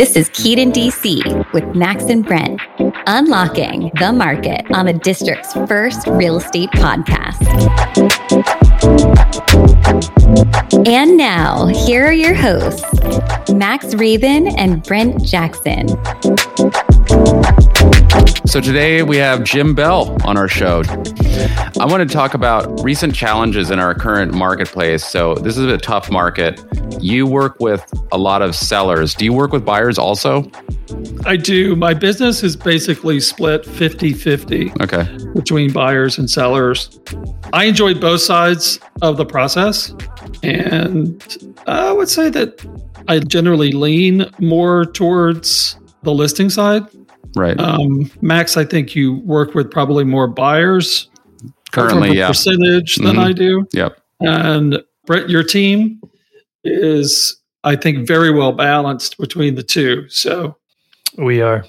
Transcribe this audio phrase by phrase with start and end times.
[0.00, 2.58] This is Keaton DC with Max and Brent,
[3.06, 7.36] unlocking the market on the district's first real estate podcast.
[10.88, 12.82] And now, here are your hosts,
[13.52, 15.86] Max Raven and Brent Jackson.
[18.50, 20.82] So today we have Jim Bell on our show.
[21.78, 25.04] I want to talk about recent challenges in our current marketplace.
[25.04, 26.60] So this is a tough market.
[27.00, 29.14] You work with a lot of sellers.
[29.14, 30.50] Do you work with buyers also?
[31.26, 31.76] I do.
[31.76, 35.06] My business is basically split 50 50 Okay.
[35.32, 36.98] between buyers and sellers.
[37.52, 39.94] I enjoy both sides of the process.
[40.42, 41.22] And
[41.68, 42.66] I would say that
[43.06, 46.84] I generally lean more towards the listing side.
[47.36, 47.58] Right.
[47.60, 51.08] Um, Max, I think you work with probably more buyers
[51.72, 52.28] Currently, yeah.
[52.28, 53.24] percentage than Mhm.
[53.24, 53.66] I do.
[53.72, 53.96] Yep.
[54.20, 56.00] And Brett, your team
[56.64, 60.08] is, I think, very well balanced between the two.
[60.08, 60.56] So
[61.16, 61.64] We are.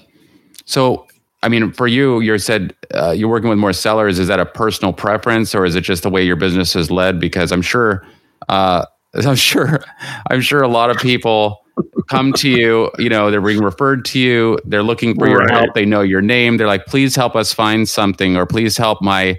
[0.66, 1.06] So,
[1.42, 4.18] I mean, for you, you said uh, you're working with more sellers.
[4.18, 7.18] Is that a personal preference, or is it just the way your business is led?
[7.18, 8.06] Because I'm sure,
[8.48, 9.82] uh, I'm sure,
[10.30, 11.60] I'm sure a lot of people
[12.08, 12.90] come to you.
[12.98, 14.58] You know, they're being referred to you.
[14.64, 15.74] They're looking for your help.
[15.74, 16.56] They know your name.
[16.56, 19.38] They're like, please help us find something, or please help my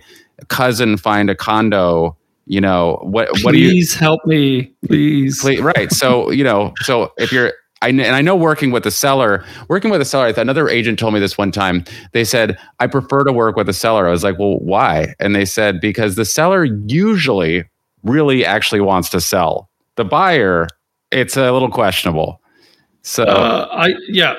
[0.50, 2.18] cousin find a condo.
[2.46, 3.70] You know, what what do you?
[3.70, 5.40] please help me, please.
[5.42, 5.92] Please, right.
[5.92, 9.92] So, you know, so if you're, I, and I know working with a seller, working
[9.92, 11.84] with a seller, another agent told me this one time.
[12.14, 14.08] They said, I prefer to work with a seller.
[14.08, 15.16] I was like, well, why?
[15.20, 17.66] And they said, because the seller usually
[18.04, 19.70] really actually wants to sell.
[19.96, 20.68] The buyer,
[21.14, 22.42] it's a little questionable.
[23.02, 24.36] So, Uh, I yeah.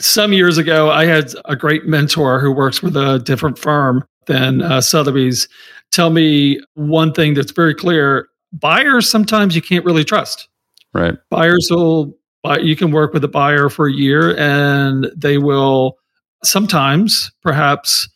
[0.00, 4.60] Some years ago, I had a great mentor who works with a different firm than
[4.60, 5.48] uh, Sotheby's.
[5.92, 10.48] Tell me one thing that's very clear: buyers sometimes you can't really trust.
[10.92, 11.16] right.
[11.30, 12.58] Buyers will buy.
[12.58, 15.96] You can work with a buyer for a year, and they will
[16.42, 18.08] sometimes, perhaps,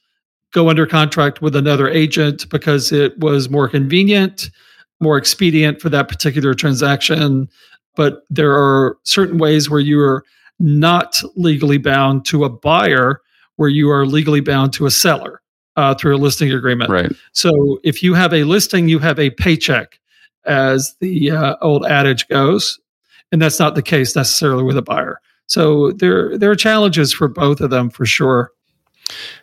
[0.52, 4.50] go under contract with another agent because it was more convenient,
[5.02, 7.48] more expedient for that particular transaction.
[7.94, 10.24] But there are certain ways where you are
[10.58, 13.20] not legally bound to a buyer,
[13.56, 15.42] where you are legally bound to a seller
[15.76, 16.90] uh, through a listing agreement.
[16.90, 17.12] Right.
[17.32, 19.98] So if you have a listing, you have a paycheck,
[20.44, 22.80] as the uh, old adage goes,
[23.30, 25.20] and that's not the case necessarily with a buyer.
[25.46, 28.52] So there there are challenges for both of them for sure.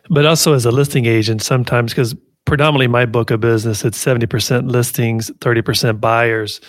[0.08, 2.16] But also as a listing agent, sometimes because
[2.50, 6.60] predominantly my book of business, it's 70% listings, 30% buyers.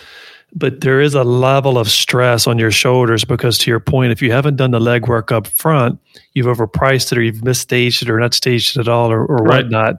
[0.53, 4.21] But there is a level of stress on your shoulders because, to your point, if
[4.21, 5.97] you haven't done the legwork up front,
[6.33, 9.37] you've overpriced it or you've misstaged it or not staged it at all or, or
[9.37, 9.63] Right.
[9.63, 9.95] whatnot.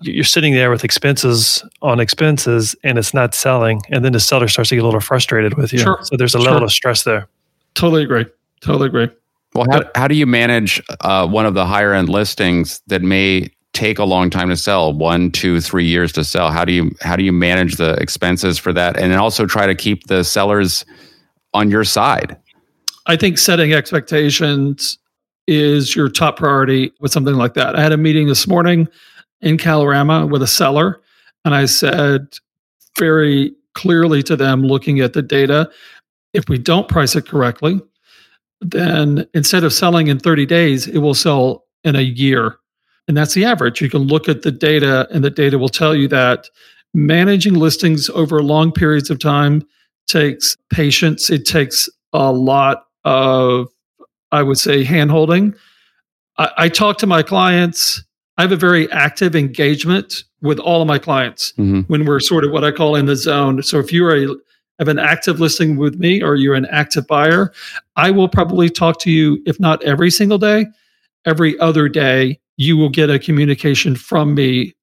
[0.00, 3.82] you- You're sitting there with expenses on expenses and it's not selling.
[3.90, 5.80] And then the seller starts to get a little frustrated with you.
[5.80, 5.98] Sure.
[6.02, 6.64] So there's a level Sure.
[6.64, 7.26] of stress there.
[7.74, 8.24] Totally agree.
[8.62, 9.08] Totally agree.
[9.54, 13.50] Well, how, how do you manage uh, one of the higher end listings that may
[13.72, 16.50] take a long time to sell, one, two, three years to sell?
[16.50, 19.74] How do you how do you manage the expenses for that, and also try to
[19.74, 20.84] keep the sellers
[21.54, 22.36] on your side?
[23.06, 24.98] I think setting expectations
[25.46, 27.74] is your top priority with something like that.
[27.74, 28.86] I had a meeting this morning
[29.40, 31.00] in Kalorama with a seller,
[31.44, 32.38] and I said
[32.98, 35.70] very clearly to them, looking at the data,
[36.32, 37.80] if we don't price it correctly,
[38.60, 42.56] then instead of selling in 30 days, it will sell in a year.
[43.10, 43.80] And that's the average.
[43.80, 46.48] You can look at the data, and the data will tell you that
[46.94, 49.64] managing listings over long periods of time
[50.06, 51.28] takes patience.
[51.28, 53.66] It takes a lot of,
[54.30, 55.56] I would say, hand holding.
[56.38, 58.00] I, I talk to my clients.
[58.38, 61.86] I have a very active engagement with all of my clients Mhm.
[61.88, 63.60] when we're sort of what I call in the zone.
[63.64, 64.28] So if you are a
[64.78, 67.50] have an active listing with me or you're an active buyer,
[67.96, 70.66] I will probably talk to you, if not every single day,
[71.26, 72.38] every other day.
[72.60, 74.74] You will get a communication from me,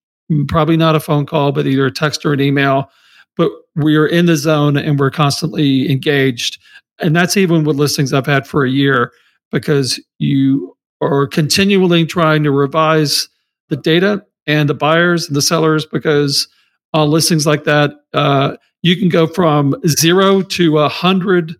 [0.48, 2.90] probably not a phone call, but either a text or an email.
[3.36, 6.58] But we are in the zone and we're constantly engaged.
[6.98, 9.12] And that's even with listings I've had for a year
[9.52, 13.30] because you are continually trying to revise
[13.70, 16.48] the data and the buyers and the sellers because
[16.94, 21.54] on listings like that, uh, you can go from zero to a hundred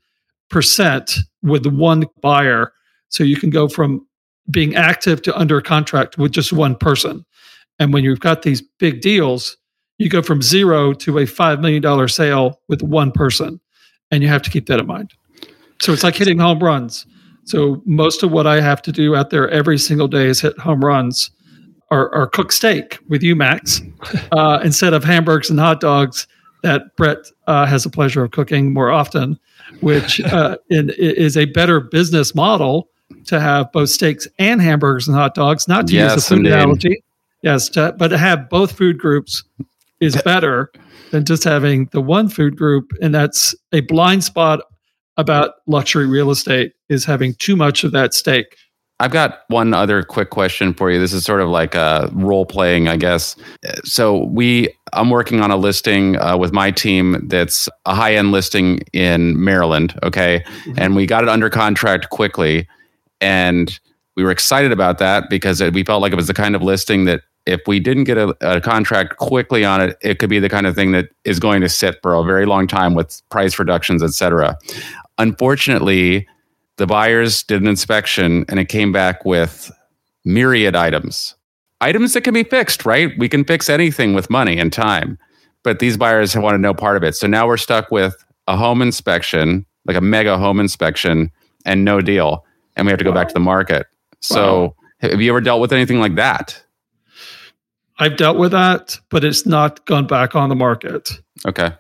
[0.50, 2.74] percent with one buyer.
[3.10, 4.04] So you can go from
[4.50, 7.26] being active to under contract with just one person.
[7.80, 9.58] And when you've got these big deals,
[9.98, 13.60] you go from zero to a $5 million sale with one person.
[14.12, 15.14] And you have to keep that in mind.
[15.82, 17.06] So it's like hitting home runs.
[17.46, 20.58] So most of what I have to do out there every single day is hit
[20.58, 21.32] home runs
[21.90, 23.82] or, or cook steak with you, Max,
[24.32, 26.28] uh, instead of hamburgers and hot dogs
[26.64, 29.40] that Brett uh, has the pleasure of cooking more often,
[29.82, 32.90] which uh, in, is a better business model
[33.26, 36.38] to have both steaks and hamburgers and hot dogs, not to Yes, use a food
[36.40, 36.54] indeed.
[36.54, 37.04] analogy.
[37.44, 39.44] Yes, to, but to have both food groups
[40.00, 40.72] is better
[41.12, 42.92] than just having the one food group.
[43.02, 44.62] And that's a blind spot
[45.18, 48.56] about luxury real estate is having too much of that steak.
[49.00, 51.00] I've got one other quick question for you.
[51.00, 53.36] This is sort of like a role playing, I guess.
[53.84, 58.32] So we, I'm working on a listing uh, with my team that's a high end
[58.32, 59.98] listing in Maryland.
[60.02, 60.44] Okay,
[60.78, 62.68] and we got it under contract quickly,
[63.22, 63.80] and
[64.16, 67.06] we were excited about that because we felt like it was the kind of listing
[67.06, 70.50] that if we didn't get a, a contract quickly on it, it could be the
[70.50, 73.58] kind of thing that is going to sit for a very long time with price
[73.58, 74.58] reductions, et cetera.
[75.18, 76.28] Unfortunately,
[76.78, 79.72] the buyers did an inspection and it came back with
[80.26, 81.36] myriad items.
[81.80, 83.12] Items that can be fixed right?
[83.18, 85.18] We can fix anything with money and time
[85.68, 87.14] but these buyers want to know part of it.
[87.14, 91.30] So now we're stuck with a home inspection like a mega home inspection
[91.66, 92.46] and no deal
[92.78, 93.88] and we have to go back to the market
[94.22, 96.64] so have you ever dealt with anything like that
[98.00, 101.20] I've dealt with that, but it's not gone back on the market.
[101.46, 101.72] okay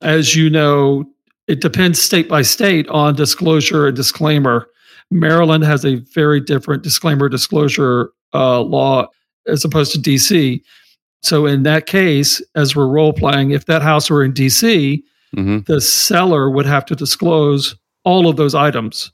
[0.00, 1.04] As you know,
[1.48, 4.68] it depends state by state on disclosure and disclaimer.
[5.10, 9.08] Maryland has a very different disclaimer disclosure uh, law
[9.46, 10.62] as opposed to DC.
[11.22, 15.02] So in that case, as we're role playing, if that house were in DC,
[15.34, 17.74] hmm the seller would have to disclose
[18.04, 19.10] all of those items.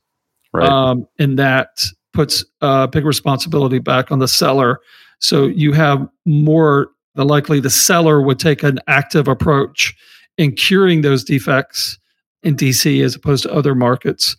[0.52, 4.80] Right Um, and that puts uh, big responsibility back on the seller.
[5.20, 9.94] So you have more the likely the seller would take an active approach
[10.36, 11.98] in curing those defects
[12.44, 14.36] in DC as opposed to other markets.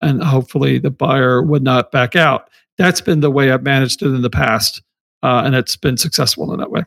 [0.00, 2.48] And hopefully the buyer would not back out.
[2.78, 4.80] That's been the way I've managed it in the past.
[5.22, 6.84] Uh, and it's been successful in that way.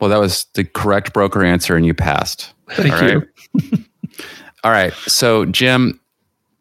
[0.00, 3.26] well that was the correct broker answer and you passed Thank All you.
[3.62, 3.80] right.
[4.64, 5.98] all right so jim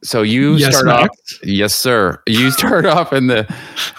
[0.07, 1.09] so you Yes, start off
[1.43, 2.21] Yes, sir.
[2.27, 3.45] You start off in the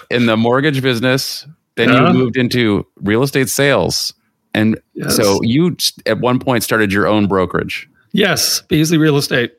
[0.09, 1.45] in the mortgage business,
[1.75, 2.07] then Yeah.
[2.07, 4.13] you moved into real estate sales.
[4.53, 5.15] And Yes.
[5.15, 5.75] so you
[6.05, 7.87] at one point started your own brokerage.
[8.11, 9.53] yes, Beasley Real Estate.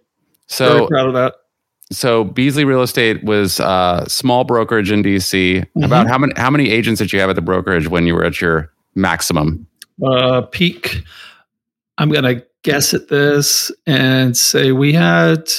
[0.49, 1.35] So Very proud of that.
[1.93, 5.61] so Beasley Real Estate was a small brokerage in DC.
[5.61, 5.85] Mm-hmm.
[5.85, 8.25] About how many how many agents did you have at the brokerage when you were
[8.25, 9.67] at your maximum?
[10.05, 11.03] uh, peak.
[11.99, 15.51] I'm going to guess at this and say we had,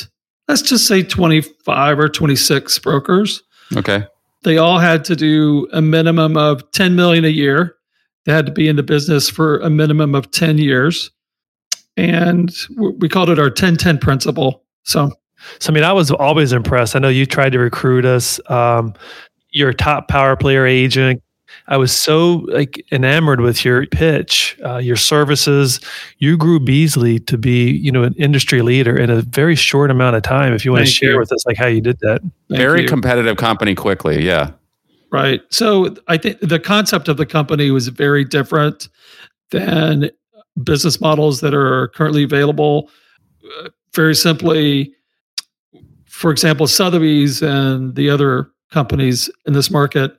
[0.51, 3.41] let's just say 25 or 26 brokers.
[3.77, 4.03] Okay.
[4.43, 7.77] They all had to do a minimum of 10 million a year.
[8.25, 11.09] They had to be in the business for a minimum of 10 years.
[11.95, 14.65] And we called it our 10 10 principle.
[14.83, 15.11] So,
[15.59, 16.97] So I mean, I was always impressed.
[16.97, 18.37] I know you tried to recruit us.
[18.49, 18.93] Um,
[19.51, 21.23] you're a top power player agent.
[21.67, 25.79] I was so like enamored with your pitch, uh, your services.
[26.19, 30.15] You grew Beasley to be, you know, an industry leader in a very short amount
[30.15, 30.53] of time.
[30.53, 31.19] If you want to share you.
[31.19, 32.21] with us, like how you did that.
[32.21, 32.87] thank Very you.
[32.87, 34.23] competitive company quickly.
[34.23, 34.51] Yeah.
[35.11, 35.41] Right.
[35.49, 38.87] So I think the concept of the company was very different
[39.51, 40.09] than
[40.63, 42.89] business models that are currently available.
[43.59, 44.93] Uh, very simply,
[46.05, 50.15] for example, Sotheby's and the other companies in this market,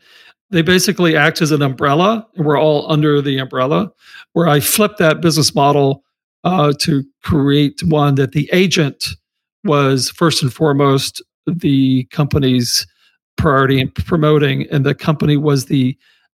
[0.52, 3.90] they basically act as an umbrella, and we're all under the umbrella.
[4.34, 6.04] Where I flipped that business model
[6.44, 9.08] uh, to create one that the agent
[9.64, 12.86] was first and foremost the company's
[13.36, 15.96] priority in promoting, and the company was the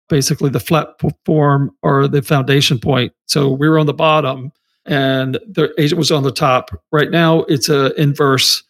[0.09, 3.11] basically the platform or the foundation point.
[3.25, 4.51] So we were on the bottom,
[4.85, 6.69] and the agent was on the top.
[6.91, 8.63] Right now, it's a inverse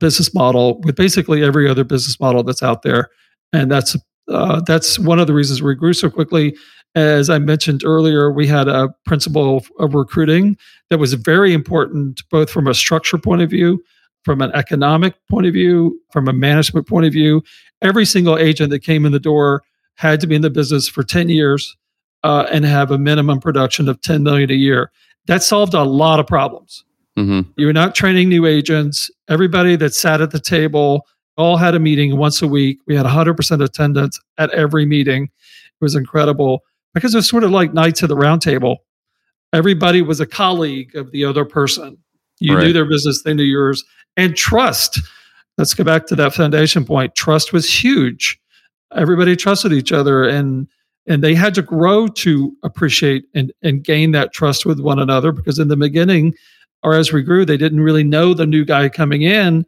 [0.00, 3.10] business model with basically every other business model that's out there,
[3.52, 3.96] and that's
[4.28, 6.56] uh, that's one of the reasons we grew so quickly.
[6.94, 10.56] As I mentioned earlier, we had a principle of, recruiting
[10.88, 13.82] that was very important, both from a structure point of view,
[14.24, 17.42] from an economic point of view, from a management point of view.
[17.82, 19.62] Every single agent that came in the door
[19.96, 21.76] had to be in the business for 10 years
[22.24, 24.90] uh, and have a minimum production of 10 million a year.
[25.26, 26.84] That solved a lot of problems.
[27.16, 29.10] hmm You were not training new agents.
[29.28, 31.06] Everybody that sat at the table
[31.36, 32.78] all had a meeting once a week.
[32.86, 35.24] We had 100% attendance at every meeting.
[35.24, 36.62] It was incredible
[36.94, 38.84] because it was sort of like Knights of the Round Table.
[39.52, 41.98] Everybody was a colleague of the other person.
[42.40, 43.84] You knew their business, they knew yours.
[44.16, 45.00] And trust.
[45.58, 47.14] Let's go back to that foundation point.
[47.14, 48.38] Trust was huge.
[48.94, 50.68] Everybody trusted each other and
[51.08, 55.30] and they had to grow to appreciate and, and gain that trust with one another
[55.30, 56.34] because in the beginning
[56.82, 59.64] or as we grew, they didn't really know the new guy coming in.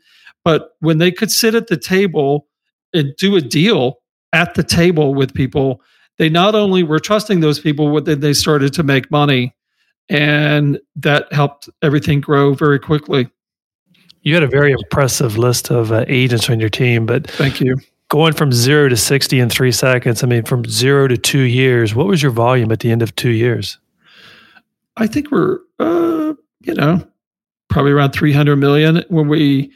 [0.49, 2.47] But when they could sit at the table
[2.95, 3.99] and do a deal
[4.33, 5.83] at the table with people,
[6.17, 9.55] they not only were trusting those people, but then they started to make money
[10.09, 13.29] and that helped everything grow very quickly.
[14.23, 17.77] You had a very impressive list of uh, agents on your team, but thank you.
[18.09, 21.95] Going from zero to 60 in three seconds, I mean, from zero to two years,
[21.95, 23.77] what was your volume at the end of two years?
[24.97, 27.07] I think we're, uh, you know,
[27.69, 29.05] probably around 300 million.
[29.11, 29.71] When we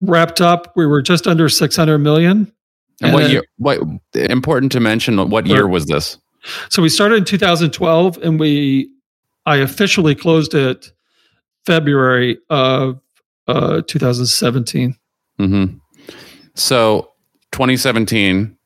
[0.00, 2.52] wrapped up, we were just under 600 million.
[3.02, 3.44] And, and what year?
[3.58, 3.80] What
[4.14, 5.30] important to mention?
[5.30, 6.18] What year was this?
[6.68, 8.90] So we started in 2012, and we
[9.46, 10.92] I officially closed it
[11.64, 13.00] February of
[13.48, 14.96] uh, 2017.
[15.38, 15.76] Mm-hmm.
[16.54, 17.10] So
[17.52, 18.56] 2017,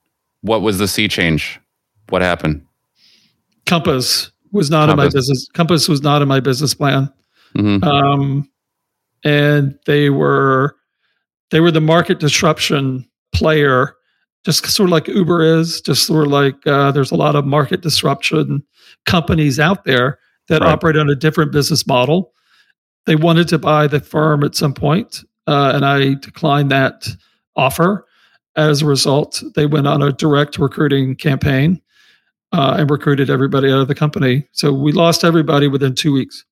[0.43, 1.61] what was the sea change?
[2.09, 2.65] What happened?
[3.67, 4.93] Compass was not Compass.
[4.93, 5.49] in my business.
[5.55, 7.13] Compass was not in my business plan.
[7.57, 7.85] Mm-hmm.
[7.85, 8.51] Um,
[9.25, 10.77] and they were
[11.55, 13.95] they were the market disruption player,
[14.45, 15.81] just sort of like Uber is.
[15.81, 18.61] Just sort of like uh, there's a lot of market disruption
[19.07, 20.19] companies out there
[20.49, 20.73] that right.
[20.73, 22.33] operate on a different business model.
[23.07, 27.07] They wanted to buy the firm at some point, uh, and I declined that
[27.55, 28.05] offer.
[28.57, 31.81] As a result, they went on a direct recruiting campaign
[32.51, 34.49] uh, and recruited everybody out of the company.
[34.51, 36.45] So we lost everybody within two weeks.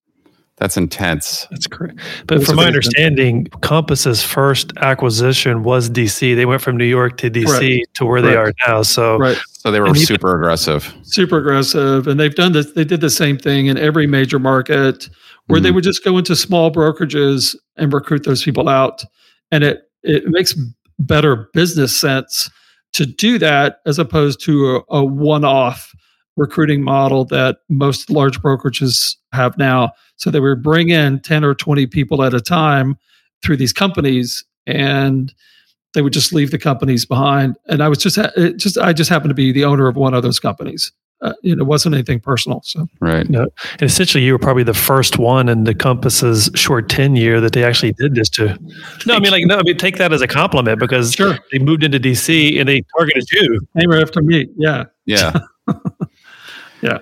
[0.62, 1.48] That's intense.
[1.50, 1.98] That's correct.
[2.28, 6.36] But from my understanding, Compass's first acquisition was DC.
[6.36, 7.94] They went from New York to DC correct.
[7.94, 8.32] to where correct.
[8.32, 8.82] they are now.
[8.82, 9.36] So, right.
[9.48, 10.94] so they were super aggressive.
[11.02, 12.70] Super aggressive, and they've done this.
[12.74, 15.08] They did the same thing in every major market,
[15.48, 15.64] where mm-hmm.
[15.64, 19.02] they would just go into small brokerages and recruit those people out,
[19.50, 20.54] and it it makes
[21.00, 22.48] better business sense
[22.92, 25.92] to do that as opposed to a, a one off
[26.36, 29.92] recruiting model that most large brokerages have now.
[30.16, 32.96] So they would bring in 10 or 20 people at a time
[33.42, 35.32] through these companies and
[35.94, 37.56] they would just leave the companies behind.
[37.68, 40.14] And I was just, it just, I just happened to be the owner of one
[40.14, 40.92] of those companies.
[41.20, 42.60] Uh, you know, it wasn't anything personal.
[42.64, 43.24] So right.
[43.26, 47.40] You know, and essentially, you were probably the first one in the Compass's short tenure
[47.40, 48.58] that they actually did this to.
[49.06, 51.38] No, I mean, like, no, I mean, take that as a compliment because sure.
[51.52, 53.60] they moved into DC and they targeted you.
[53.76, 54.48] Name after me.
[54.56, 54.84] Yeah.
[55.06, 55.38] Yeah.
[56.82, 56.98] Yeah.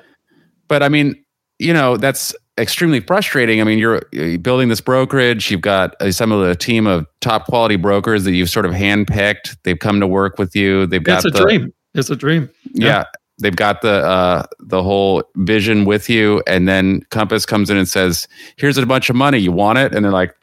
[0.68, 1.22] But I mean,
[1.58, 3.60] you know, that's extremely frustrating.
[3.60, 5.50] I mean, you're, you're building this brokerage.
[5.50, 9.56] You've got some of the team of top quality brokers that you've sort of handpicked.
[9.64, 10.86] They've come to work with you.
[10.86, 11.72] They've got it's a the, dream.
[11.94, 12.50] It's a dream.
[12.72, 12.86] Yeah.
[12.86, 13.04] yeah.
[13.40, 17.88] They've got the uh, the whole vision with you, and then Compass comes in and
[17.88, 19.38] says, "Here's a bunch of money.
[19.38, 20.34] You want it?" And they're like,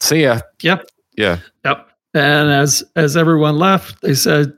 [0.00, 0.86] "See ya." Yep.
[1.16, 1.40] Yeah.
[1.64, 1.88] Yep.
[2.14, 4.52] And as as everyone left, they said,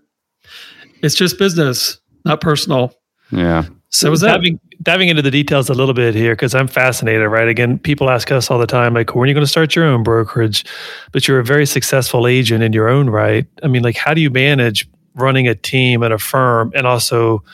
[1.02, 2.92] "It's just business, not personal."
[3.30, 3.64] Yeah.
[3.94, 7.46] So was diving, diving into the details a little bit here because I'm fascinated, right?
[7.46, 9.84] Again, people ask us all the time, like, when are you going to start your
[9.84, 10.64] own brokerage?
[11.12, 13.46] But you're a very successful agent in your own right.
[13.62, 17.44] I mean, like, how do you manage running a team and a firm and also,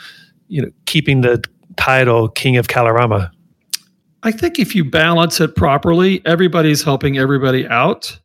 [0.48, 1.44] you know, keeping the
[1.76, 3.30] title King of Kalorama?
[4.22, 8.18] I think if you balance it properly, everybody's helping everybody out.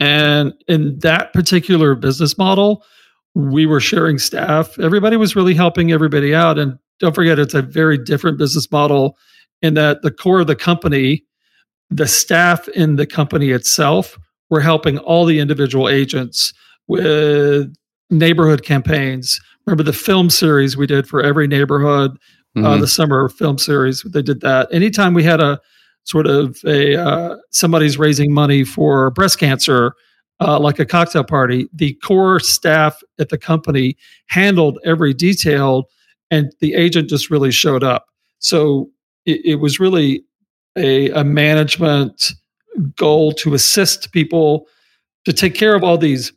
[0.00, 2.84] And in that particular business model,
[3.36, 4.76] we were sharing staff.
[4.80, 6.58] Everybody was really helping everybody out.
[6.58, 9.18] And don't forget it's a very different business model
[9.60, 11.24] in that the core of the company,
[11.90, 14.16] the staff in the company itself,
[14.50, 16.54] were helping all the individual agents
[16.86, 17.74] with
[18.08, 19.40] neighborhood campaigns.
[19.66, 22.66] Remember the film series we did for every neighborhood, uh, mm-hmm.
[22.66, 24.02] uh, the summer film series.
[24.02, 24.72] They did that.
[24.72, 25.60] Anytime we had a
[26.04, 29.94] sort of a uh, somebody's raising money for breast cancer,
[30.40, 35.88] uh, like a cocktail party, the core staff at the company handled every detail
[36.32, 38.06] and the agent just really showed up.
[38.40, 38.90] So
[39.26, 40.24] it, it was really
[40.76, 42.32] a, a management
[42.96, 44.66] goal to assist people
[45.26, 46.32] to take care of all these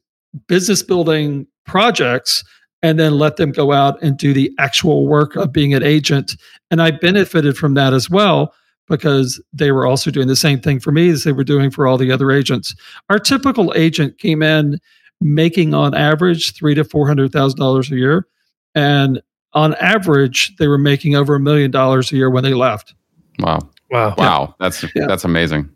[0.48, 2.44] business building projects
[2.84, 6.36] and then let them go out and do the actual work of being an agent.
[6.70, 8.54] And I benefited from that as well
[8.88, 11.88] because they were also doing the same thing for me as they were doing for
[11.88, 12.76] all the other agents.
[13.10, 14.78] Our typical agent came in
[15.22, 18.28] making on average three to four hundred thousand dollars a year,
[18.76, 19.22] and
[19.56, 22.94] on average, they were making over a million dollars a year when they left.
[23.40, 23.60] Wow.
[23.90, 24.14] Wow.
[24.18, 24.56] Wow.
[24.60, 25.08] That's yeah.
[25.08, 25.70] that's amazing.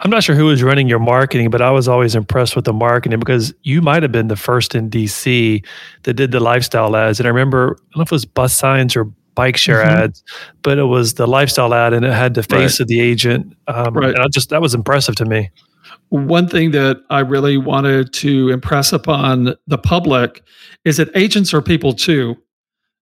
[0.00, 2.72] I'm not sure who was running your marketing, but I was always impressed with the
[2.72, 5.64] marketing because you might have been the first in DC
[6.02, 7.20] that did the lifestyle ads.
[7.20, 10.02] And I remember, I don't know if it was bus signs or bike share mm-hmm.
[10.02, 10.22] ads,
[10.62, 12.80] but it was the lifestyle ad and it had the face right.
[12.80, 13.56] of the agent.
[13.68, 14.10] Um, right.
[14.10, 15.50] And I just, that was impressive to me.
[16.08, 20.42] One thing that I really wanted to impress upon the public
[20.84, 22.36] is that agents are people too.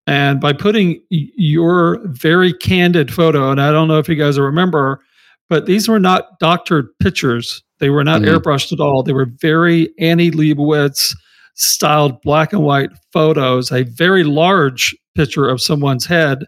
[0.08, 5.01] And by putting your very candid photo, and I don't know if you guys remember,
[5.50, 7.63] but these were not doctored pictures.
[7.79, 8.36] They were not mm-hmm.
[8.36, 9.03] airbrushed at all.
[9.03, 11.15] They were very Annie Leibovitz
[11.55, 16.46] styled black and white photos, a very large picture of someone's head.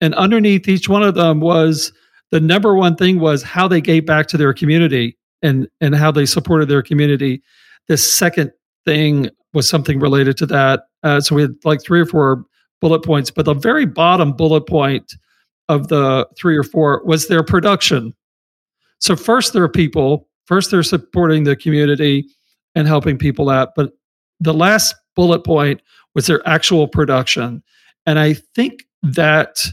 [0.00, 1.92] And underneath each one of them was
[2.30, 6.10] the number one thing was how they gave back to their community and and how
[6.10, 7.42] they supported their community.
[7.88, 8.52] The second
[8.84, 10.84] thing was something related to that.
[11.02, 12.44] Uh, so we had like three or four
[12.80, 15.14] bullet points, but the very bottom bullet point
[15.68, 18.14] of the three or four was their production.
[19.00, 22.26] So first there are people, first they're supporting the community
[22.74, 23.92] and helping people out, but
[24.40, 25.80] the last bullet point
[26.14, 27.62] was their actual production.
[28.04, 29.64] And I think that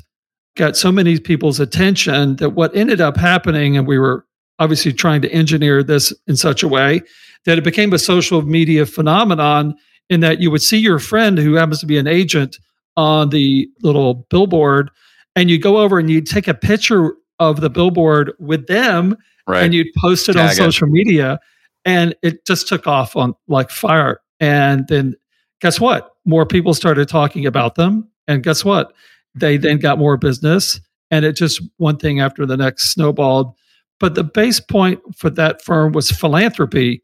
[0.55, 4.25] got so many people's attention that what ended up happening, and we were
[4.59, 7.01] obviously trying to engineer this in such a way
[7.45, 9.75] that it became a social media phenomenon
[10.09, 12.57] in that you would see your friend who happens to be an agent
[12.97, 14.89] on the little billboard
[15.35, 19.63] and you go over and you take a picture of the billboard with them right.
[19.63, 21.39] and you'd post it Tag on social media
[21.85, 24.21] and it just took off on like fire.
[24.39, 25.15] And then
[25.61, 26.11] guess what?
[26.25, 28.93] More people started talking about them and guess what?
[29.35, 30.79] They then got more business
[31.11, 33.53] and it just one thing after the next snowballed.
[33.99, 37.03] But the base point for that firm was philanthropy.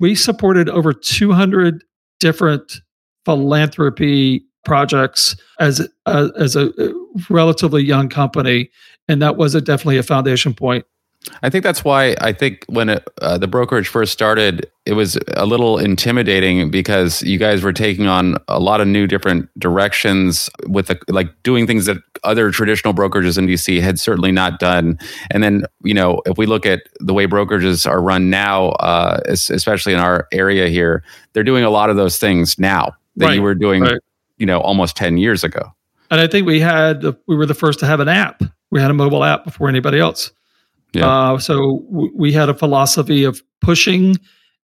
[0.00, 1.84] We supported over 200
[2.20, 2.80] different
[3.24, 6.72] philanthropy projects as a, as a
[7.28, 8.70] relatively young company,
[9.08, 10.84] and that was a, definitely a foundation point.
[11.42, 15.16] I think that's why I think when it, uh, the brokerage first started, it was
[15.34, 20.50] a little intimidating because you guys were taking on a lot of new different directions
[20.66, 24.98] with the, like doing things that other traditional brokerages in DC had certainly not done.
[25.30, 29.20] And then, you know, if we look at the way brokerages are run now, uh,
[29.26, 33.34] especially in our area here, they're doing a lot of those things now that right,
[33.34, 34.00] you were doing, right.
[34.42, 35.72] You know, almost 10 years ago.
[36.10, 38.42] And I think we had, we were the first to have an app.
[38.72, 40.32] We had a mobile app before anybody else.
[40.94, 41.06] Yeah.
[41.06, 44.16] Uh, so w- we had a philosophy of pushing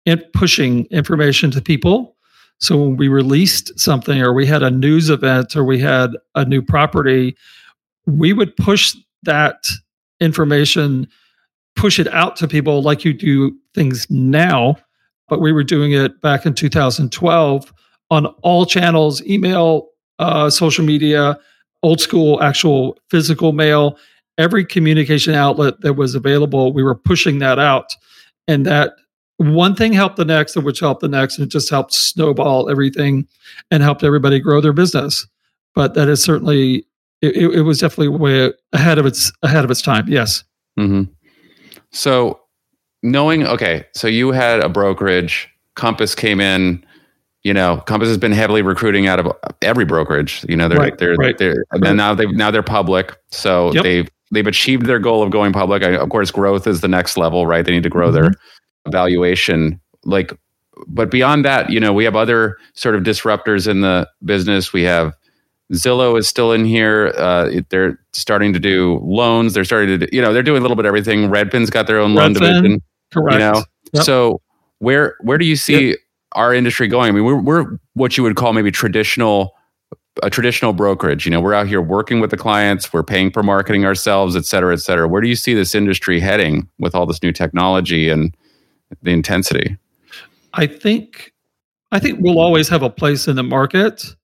[0.06, 2.14] and pushing information to people.
[2.58, 6.44] So when we released something, or we had a news event, or we had a
[6.44, 7.36] new property,
[8.06, 9.66] we would push that
[10.20, 11.08] information,
[11.74, 14.76] push it out to people like you do things now.
[15.28, 17.72] But we were doing it back in 2012
[18.10, 19.88] on all channels email,
[20.18, 21.38] uh, social media,
[21.82, 23.98] old school, actual physical mail
[24.38, 27.94] every communication outlet that was available, we were pushing that out.
[28.48, 28.94] And that
[29.36, 33.26] one thing helped the next, which helped the next, and it just helped snowball everything
[33.70, 35.26] and helped everybody grow their business.
[35.74, 36.86] But that is certainly
[37.20, 40.08] it, it was definitely way ahead of its ahead of its time.
[40.08, 40.44] Yes.
[40.78, 41.04] Mm-hmm.
[41.90, 42.40] So
[43.02, 46.84] knowing okay, so you had a brokerage, Compass came in.
[47.44, 49.30] You know, Compass has been heavily recruiting out of
[49.62, 50.44] every brokerage.
[50.48, 53.82] You know, they're right, they're right, they're and now they now they're public, so yep.
[53.82, 55.82] they've they've achieved their goal of going public.
[55.82, 57.64] I, of course, growth is the next level, right?
[57.64, 58.22] They need to grow mm-hmm.
[58.22, 58.32] their
[58.88, 59.80] valuation.
[60.04, 60.32] Like,
[60.86, 64.72] but beyond that, you know, we have other sort of disruptors in the business.
[64.72, 65.12] We have
[65.72, 67.12] Zillow is still in here.
[67.16, 69.54] Uh, they're starting to do loans.
[69.54, 71.28] They're starting to, do, you know, they're doing a little bit of everything.
[71.28, 72.82] Redfin's got their own Redfin, loan division.
[73.12, 73.34] Correct.
[73.34, 74.04] You know, yep.
[74.04, 74.40] so
[74.78, 75.98] where where do you see yep.
[76.34, 77.08] Our industry going?
[77.08, 79.54] I mean, we're we're what you would call maybe traditional
[80.22, 81.24] a traditional brokerage.
[81.24, 84.44] You know, we're out here working with the clients, we're paying for marketing ourselves, et
[84.44, 85.08] cetera, et cetera.
[85.08, 88.36] Where do you see this industry heading with all this new technology and
[89.02, 89.76] the intensity?
[90.52, 91.32] I think
[91.90, 94.14] I think we'll always have a place in the market,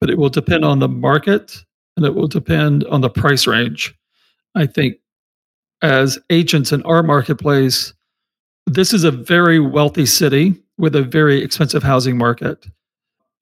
[0.00, 1.64] but it will depend on the market
[1.96, 3.94] and it will depend on the price range.
[4.54, 4.96] I think
[5.82, 7.92] as agents in our marketplace,
[8.66, 12.66] this is a very wealthy city with a very expensive housing market.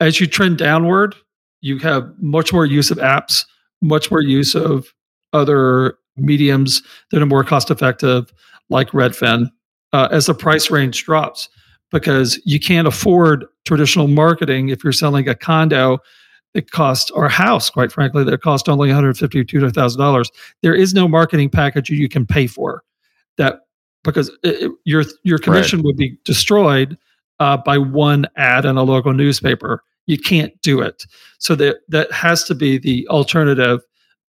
[0.01, 1.14] As you trend downward,
[1.61, 3.47] you have much more use of apps,
[3.81, 4.92] much more use of
[5.33, 8.33] other mediums that are more cost effective,
[8.68, 9.51] like Redfin,
[9.92, 11.49] uh, as the price range drops,
[11.90, 15.99] because you can't afford traditional marketing if you're selling a condo.
[16.55, 20.01] It costs or a house, quite frankly, that cost only one hundred fifty two thousand
[20.01, 20.31] dollars.
[20.62, 22.83] There is no marketing package you can pay for
[23.38, 23.61] that
[24.05, 25.87] because it, your your commission right.
[25.87, 26.99] would be destroyed
[27.42, 31.07] uh, by one ad in a local newspaper you can't do it.
[31.38, 33.81] So that that has to be the alternative.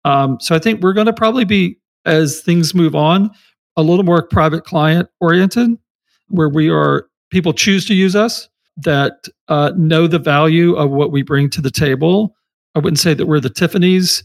[0.06, 3.32] Um, so I think we're going to probably be as things move on
[3.78, 5.72] a little more private client oriented,
[6.28, 11.12] where we are people choose to use us that uh, know the value of what
[11.12, 12.36] we bring to the table.
[12.76, 14.24] I wouldn't say that we're the Tiffany's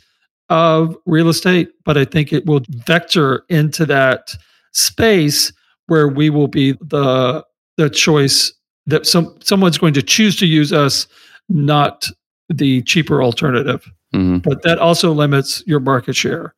[0.48, 4.34] of real estate, but I think it will vector into that
[4.72, 5.52] space
[5.86, 7.44] where we will be the
[7.76, 8.52] the choice
[8.88, 11.06] that some someone's going to choose to use us
[11.48, 12.08] not
[12.48, 13.88] the cheaper alternative.
[14.14, 14.38] Mm-hmm.
[14.38, 16.54] But that also limits your market share.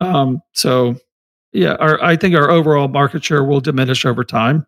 [0.00, 0.96] Um, so,
[1.52, 4.66] yeah, our, I think our overall market share will diminish over time,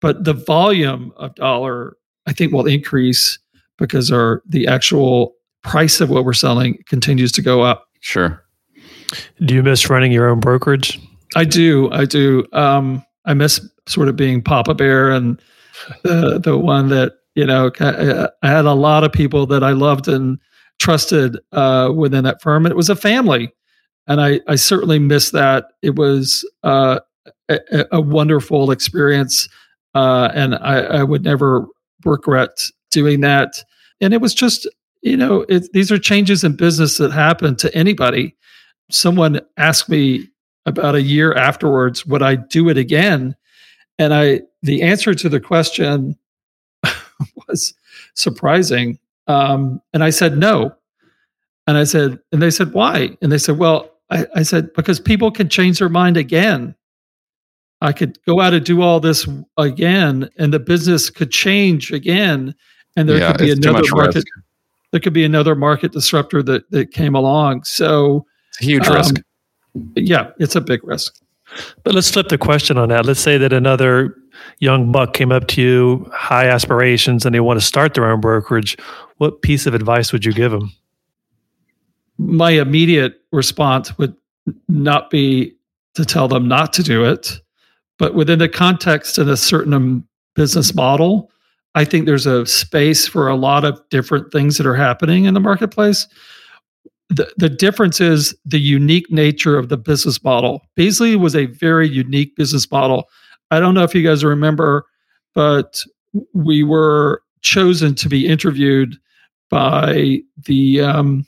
[0.00, 1.96] but the volume of dollar
[2.26, 3.38] I think will increase
[3.78, 7.88] because our the actual price of what we're selling continues to go up.
[8.00, 8.44] Sure.
[9.44, 11.00] Do you miss running your own brokerage?
[11.34, 11.90] I do.
[11.92, 12.46] I do.
[12.52, 15.40] Um, I miss sort of being Papa Bear and
[16.02, 20.08] the the one that you know I had a lot of people that I loved
[20.08, 20.38] and
[20.78, 22.66] trusted uh, within that firm.
[22.66, 23.52] It was a family,
[24.06, 25.66] and I I certainly miss that.
[25.82, 27.00] It was uh,
[27.48, 29.48] a, a, wonderful experience,
[29.94, 31.66] uh, and I, I would never
[32.04, 33.62] regret doing that.
[34.00, 34.68] And it was just
[35.02, 38.36] you know it, these are changes in business that happen to anybody.
[38.90, 40.28] Someone asked me
[40.66, 43.36] about a year afterwards, would I do it again?
[44.00, 46.16] And I, the answer to the question
[47.48, 47.74] was
[48.14, 48.98] surprising.
[49.28, 50.74] Um, and I said, no.
[51.68, 53.16] And I said, and they said, why?
[53.22, 56.74] And they said, well, I, I said, because people can change their mind again.
[57.80, 62.54] I could go out and do all this again, and the business could change again,
[62.96, 64.16] and there yeah, could be another market.
[64.16, 64.26] Risk.
[64.90, 67.64] There could be another market disruptor that that came along.
[67.64, 69.14] So it's a huge um, risk
[69.94, 71.20] yeah, it's a big risk.
[71.84, 73.06] But let's flip the question on that.
[73.06, 74.16] Let's say that another
[74.58, 78.20] young buck came up to you, high aspirations, and they want to start their own
[78.20, 78.76] brokerage.
[79.16, 80.72] What piece of advice would you give them?
[82.18, 84.14] My immediate response would
[84.68, 85.56] not be
[85.94, 87.40] to tell them not to do it,
[87.98, 91.30] but within the context of a certain business model,
[91.74, 95.34] I think there's a space for a lot of different things that are happening in
[95.34, 96.06] the marketplace
[97.10, 100.62] the, the difference is the unique nature of the business model.
[100.76, 103.08] Beasley was a very unique business model.
[103.50, 104.86] I don't know if you guys remember,
[105.34, 105.82] but
[106.32, 108.96] we were chosen to be interviewed
[109.50, 111.26] by the um,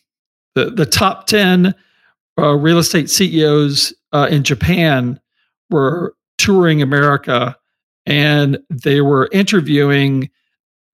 [0.54, 1.74] the, the top ten
[2.38, 5.20] uh, real estate CEOs uh, in Japan
[5.70, 7.56] were touring America,
[8.06, 10.30] and they were interviewing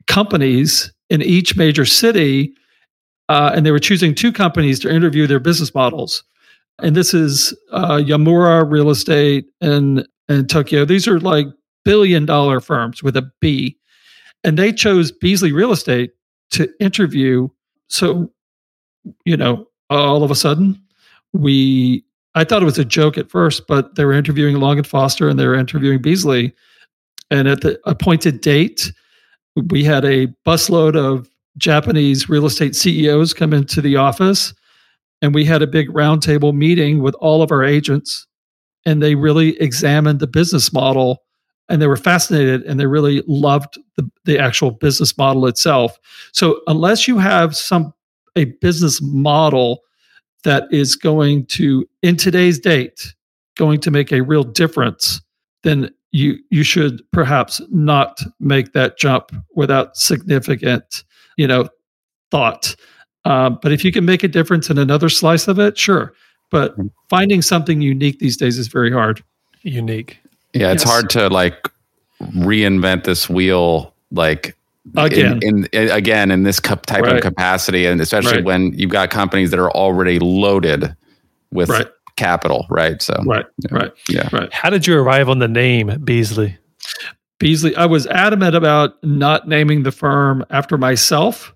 [0.06, 2.54] companies in each major city
[3.28, 6.24] uh, and they were choosing two companies to interview their business models.
[6.80, 10.84] And this is uh, Nomura Real Estate in, in Tokyo.
[10.84, 11.46] These are like
[11.84, 13.76] billion dollar firms with a B.
[14.44, 16.12] And they chose Beasley Real Estate
[16.50, 17.48] to interview.
[17.88, 18.30] So,
[19.24, 20.80] you know, all of a sudden,
[21.32, 24.86] we, I thought it was a joke at first, but they were interviewing Long and
[24.86, 26.54] Foster and they were interviewing Beasley.
[27.30, 28.92] And at the appointed date,
[29.70, 34.54] we had a busload of Japanese real estate CEOs come into the office
[35.20, 38.26] and we had a big roundtable meeting with all of our agents
[38.86, 41.22] and they really examined the business model
[41.68, 45.98] and they were fascinated and they really loved the, the actual business model itself.
[46.32, 47.92] So unless you have some
[48.36, 49.80] a business model
[50.44, 53.14] that is going to in today's date
[53.56, 55.20] going to make a real difference
[55.64, 61.02] then you you should perhaps not make that jump without significant
[61.38, 61.68] you know,
[62.30, 62.76] thought.
[63.24, 66.12] Uh, but if you can make a difference in another slice of it, sure.
[66.50, 66.88] But mm-hmm.
[67.08, 69.24] finding something unique these days is very hard.
[69.62, 70.18] Unique.
[70.52, 70.90] Yeah, it's yes.
[70.90, 71.70] hard to like
[72.20, 74.56] reinvent this wheel like
[74.96, 77.16] again in, in again in this type right.
[77.16, 78.44] of capacity and especially right.
[78.44, 80.96] when you've got companies that are already loaded
[81.52, 81.86] with right.
[82.16, 86.56] capital right so right right yeah right how did you arrive on the name beasley
[87.38, 91.54] Beasley, I was adamant about not naming the firm after myself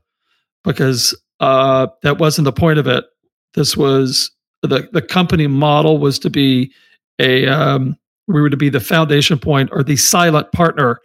[0.65, 3.05] because uh, that wasn't the point of it.
[3.55, 4.31] This was
[4.63, 6.73] the the company model was to be
[7.19, 7.97] a um,
[8.29, 11.01] we were to be the foundation point or the silent partner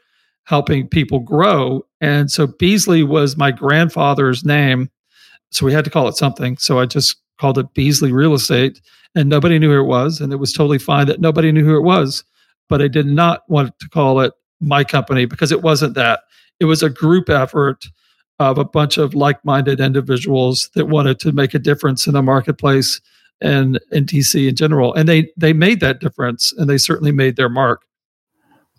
[0.45, 1.85] helping people grow.
[1.99, 4.89] And so Beasley was my grandfather's name.
[5.51, 6.57] So we had to call it something.
[6.57, 8.79] So I just called it Beasley Real Estate
[9.15, 10.21] and nobody knew who it was.
[10.21, 12.23] And it was totally fine that nobody knew who it was.
[12.69, 16.21] But I did not want to call it my company because it wasn't that.
[16.59, 17.85] It was a group effort
[18.39, 23.01] of a bunch of like-minded individuals that wanted to make a difference in the marketplace
[23.41, 24.93] and in DC in general.
[24.93, 27.83] And they they made that difference and they certainly made their mark.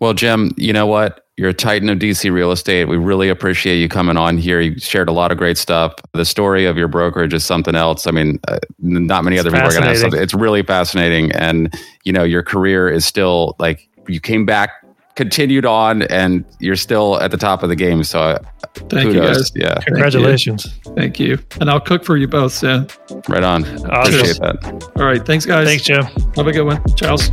[0.00, 1.24] Well, Jim, you know what?
[1.36, 2.86] You're a titan of DC real estate.
[2.86, 4.60] We really appreciate you coming on here.
[4.60, 5.94] You shared a lot of great stuff.
[6.12, 8.06] The story of your brokerage is something else.
[8.06, 10.20] I mean, uh, not many it's other people are going to have something.
[10.20, 11.30] It's really fascinating.
[11.32, 11.72] And,
[12.04, 14.70] you know, your career is still like you came back
[15.18, 18.04] continued on and you're still at the top of the game.
[18.04, 18.38] So uh,
[18.74, 19.12] thank kudos.
[19.12, 19.52] you guys.
[19.57, 19.74] Yeah.
[19.85, 20.62] Congratulations.
[20.94, 21.37] Thank you.
[21.37, 21.59] Thank you.
[21.61, 22.87] And I'll cook for you both soon.
[23.28, 23.64] Right on.
[23.64, 24.14] Awesome.
[24.14, 24.90] Appreciate that.
[24.96, 25.26] All right.
[25.26, 25.66] Thanks guys.
[25.66, 26.04] Thanks, Jim.
[26.37, 26.81] Have a good one.
[26.94, 27.28] Charles.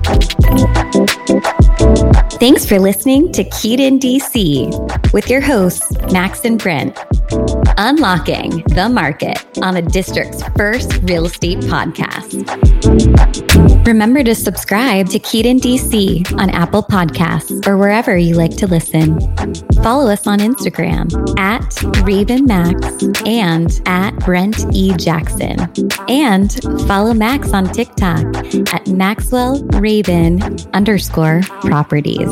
[1.25, 3.43] Thanks for listening to
[3.79, 6.97] in DC with your hosts, Max and Brent.
[7.77, 12.45] Unlocking the market on the district's first real estate podcast.
[13.87, 19.19] Remember to subscribe to in DC on Apple Podcasts or wherever you like to listen.
[19.83, 24.93] Follow us on Instagram at Raven Max and at Brent E.
[24.97, 25.59] Jackson.
[26.07, 26.53] And
[26.87, 28.25] follow Max on TikTok
[28.73, 30.39] at Maxwell Raven
[31.17, 32.29] underscore properties.